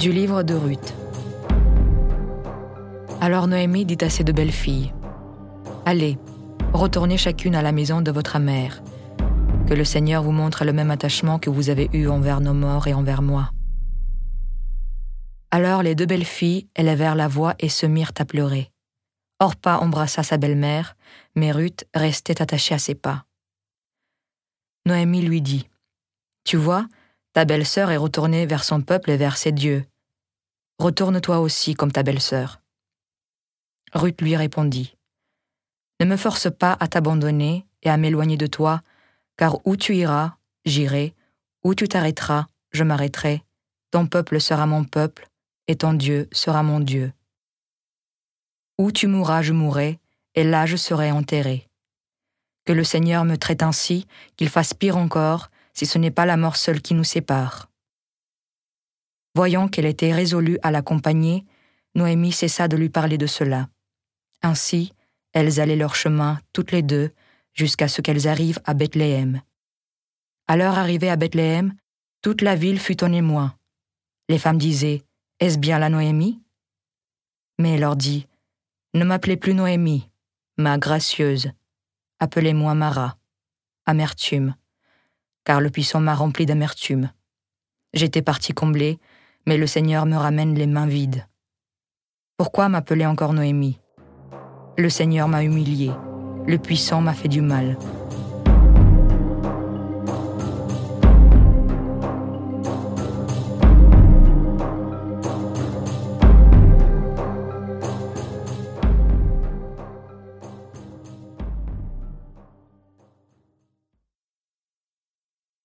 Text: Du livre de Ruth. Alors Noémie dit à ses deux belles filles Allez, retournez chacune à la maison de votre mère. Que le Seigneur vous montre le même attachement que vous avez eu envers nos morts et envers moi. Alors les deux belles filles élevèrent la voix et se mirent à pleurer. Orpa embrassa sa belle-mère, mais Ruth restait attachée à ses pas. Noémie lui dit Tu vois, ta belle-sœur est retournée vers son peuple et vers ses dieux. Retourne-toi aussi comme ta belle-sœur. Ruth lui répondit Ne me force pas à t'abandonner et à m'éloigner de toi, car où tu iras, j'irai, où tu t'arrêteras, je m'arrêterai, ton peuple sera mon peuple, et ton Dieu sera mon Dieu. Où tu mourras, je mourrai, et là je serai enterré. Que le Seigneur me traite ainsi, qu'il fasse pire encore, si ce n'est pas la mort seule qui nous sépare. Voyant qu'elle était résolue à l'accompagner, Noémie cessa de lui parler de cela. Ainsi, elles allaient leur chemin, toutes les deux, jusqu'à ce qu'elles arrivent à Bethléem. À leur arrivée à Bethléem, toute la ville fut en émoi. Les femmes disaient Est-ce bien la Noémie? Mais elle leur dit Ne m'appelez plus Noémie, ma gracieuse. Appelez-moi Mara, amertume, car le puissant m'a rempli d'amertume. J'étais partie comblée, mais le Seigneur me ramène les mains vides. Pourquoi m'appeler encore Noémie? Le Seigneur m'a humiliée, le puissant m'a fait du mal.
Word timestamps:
Du 0.00 0.12
livre 0.12 0.42
de 0.42 0.54
Ruth. 0.54 0.94
Alors 3.20 3.46
Noémie 3.46 3.84
dit 3.84 3.98
à 4.00 4.08
ses 4.08 4.24
deux 4.24 4.32
belles 4.32 4.50
filles 4.50 4.94
Allez, 5.84 6.16
retournez 6.72 7.18
chacune 7.18 7.54
à 7.54 7.60
la 7.60 7.70
maison 7.70 8.00
de 8.00 8.10
votre 8.10 8.38
mère. 8.38 8.82
Que 9.68 9.74
le 9.74 9.84
Seigneur 9.84 10.22
vous 10.22 10.32
montre 10.32 10.64
le 10.64 10.72
même 10.72 10.90
attachement 10.90 11.38
que 11.38 11.50
vous 11.50 11.68
avez 11.68 11.90
eu 11.92 12.08
envers 12.08 12.40
nos 12.40 12.54
morts 12.54 12.86
et 12.86 12.94
envers 12.94 13.20
moi. 13.20 13.50
Alors 15.50 15.82
les 15.82 15.94
deux 15.94 16.06
belles 16.06 16.24
filles 16.24 16.66
élevèrent 16.76 17.14
la 17.14 17.28
voix 17.28 17.54
et 17.58 17.68
se 17.68 17.84
mirent 17.84 18.14
à 18.18 18.24
pleurer. 18.24 18.70
Orpa 19.38 19.76
embrassa 19.82 20.22
sa 20.22 20.38
belle-mère, 20.38 20.96
mais 21.34 21.52
Ruth 21.52 21.84
restait 21.92 22.40
attachée 22.40 22.74
à 22.74 22.78
ses 22.78 22.94
pas. 22.94 23.26
Noémie 24.86 25.20
lui 25.20 25.42
dit 25.42 25.68
Tu 26.44 26.56
vois, 26.56 26.86
ta 27.34 27.44
belle-sœur 27.44 27.90
est 27.90 27.98
retournée 27.98 28.46
vers 28.46 28.64
son 28.64 28.80
peuple 28.80 29.10
et 29.10 29.18
vers 29.18 29.36
ses 29.36 29.52
dieux. 29.52 29.84
Retourne-toi 30.80 31.40
aussi 31.40 31.74
comme 31.74 31.92
ta 31.92 32.02
belle-sœur. 32.02 32.62
Ruth 33.92 34.22
lui 34.22 34.34
répondit 34.34 34.96
Ne 36.00 36.06
me 36.06 36.16
force 36.16 36.50
pas 36.50 36.74
à 36.80 36.88
t'abandonner 36.88 37.66
et 37.82 37.90
à 37.90 37.98
m'éloigner 37.98 38.38
de 38.38 38.46
toi, 38.46 38.80
car 39.36 39.58
où 39.66 39.76
tu 39.76 39.94
iras, 39.94 40.38
j'irai, 40.64 41.14
où 41.64 41.74
tu 41.74 41.86
t'arrêteras, 41.86 42.46
je 42.70 42.82
m'arrêterai, 42.82 43.44
ton 43.90 44.06
peuple 44.06 44.40
sera 44.40 44.64
mon 44.64 44.84
peuple, 44.84 45.28
et 45.68 45.76
ton 45.76 45.92
Dieu 45.92 46.30
sera 46.32 46.62
mon 46.62 46.80
Dieu. 46.80 47.12
Où 48.78 48.90
tu 48.90 49.06
mourras, 49.06 49.42
je 49.42 49.52
mourrai, 49.52 50.00
et 50.34 50.44
là 50.44 50.64
je 50.64 50.76
serai 50.76 51.10
enterré. 51.10 51.68
Que 52.64 52.72
le 52.72 52.84
Seigneur 52.84 53.26
me 53.26 53.36
traite 53.36 53.62
ainsi, 53.62 54.06
qu'il 54.38 54.48
fasse 54.48 54.72
pire 54.72 54.96
encore, 54.96 55.50
si 55.74 55.84
ce 55.84 55.98
n'est 55.98 56.10
pas 56.10 56.24
la 56.24 56.38
mort 56.38 56.56
seule 56.56 56.80
qui 56.80 56.94
nous 56.94 57.04
sépare. 57.04 57.69
Voyant 59.34 59.68
qu'elle 59.68 59.86
était 59.86 60.12
résolue 60.12 60.58
à 60.62 60.70
l'accompagner, 60.70 61.44
Noémie 61.94 62.32
cessa 62.32 62.68
de 62.68 62.76
lui 62.76 62.88
parler 62.88 63.18
de 63.18 63.26
cela. 63.26 63.68
Ainsi, 64.42 64.92
elles 65.32 65.60
allaient 65.60 65.76
leur 65.76 65.94
chemin, 65.94 66.40
toutes 66.52 66.72
les 66.72 66.82
deux, 66.82 67.12
jusqu'à 67.52 67.88
ce 67.88 68.00
qu'elles 68.00 68.26
arrivent 68.28 68.60
à 68.64 68.74
Bethléem. 68.74 69.42
À 70.48 70.56
leur 70.56 70.78
arrivée 70.78 71.10
à 71.10 71.16
Bethléem, 71.16 71.74
toute 72.22 72.42
la 72.42 72.56
ville 72.56 72.80
fut 72.80 73.04
en 73.04 73.12
émoi. 73.12 73.54
Les 74.28 74.38
femmes 74.38 74.58
disaient 74.58 75.02
Est-ce 75.38 75.58
bien 75.58 75.78
la 75.78 75.88
Noémie? 75.88 76.40
Mais 77.58 77.74
elle 77.74 77.80
leur 77.80 77.96
dit 77.96 78.26
Ne 78.94 79.04
m'appelez 79.04 79.36
plus 79.36 79.54
Noémie, 79.54 80.08
ma 80.56 80.78
gracieuse. 80.78 81.52
Appelez-moi 82.18 82.74
Mara, 82.74 83.16
amertume, 83.86 84.54
car 85.44 85.60
le 85.60 85.70
puissant 85.70 86.00
m'a 86.00 86.14
rempli 86.14 86.46
d'amertume. 86.46 87.12
J'étais 87.94 88.22
partie 88.22 88.52
comblée, 88.52 88.98
mais 89.46 89.56
le 89.56 89.66
Seigneur 89.66 90.06
me 90.06 90.16
ramène 90.16 90.54
les 90.54 90.66
mains 90.66 90.86
vides. 90.86 91.26
Pourquoi 92.36 92.68
m'appeler 92.68 93.06
encore 93.06 93.32
Noémie? 93.32 93.80
Le 94.78 94.88
Seigneur 94.88 95.28
m'a 95.28 95.42
humiliée, 95.42 95.92
le 96.46 96.58
puissant 96.58 97.00
m'a 97.00 97.12
fait 97.12 97.28
du 97.28 97.40
mal. 97.40 97.76